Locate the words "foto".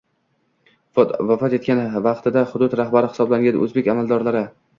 0.95-1.19